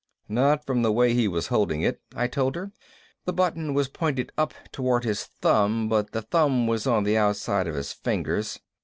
"Not 0.29 0.65
from 0.65 0.81
the 0.81 0.91
way 0.91 1.13
he 1.13 1.27
was 1.27 1.49
holding 1.53 1.83
it," 1.83 2.01
I 2.15 2.25
told 2.25 2.55
her. 2.55 2.71
"The 3.25 3.33
button 3.33 3.75
was 3.75 3.87
pointed 3.87 4.31
up 4.35 4.51
toward 4.71 5.03
his 5.03 5.25
thumb 5.25 5.87
but 5.89 6.11
the 6.11 6.23
thumb 6.23 6.65
was 6.65 6.87
on 6.87 7.03
the 7.03 7.17
outside 7.19 7.67
of 7.67 7.75
his 7.75 7.93
fingers." 7.93 8.59